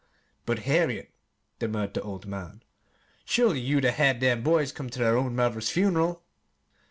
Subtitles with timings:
[0.47, 1.11] "But, Harriet,"
[1.59, 2.63] demurred the old man,
[3.23, 6.23] "surely you'd 'a' had them boys come ter their own mother's fun'ral!"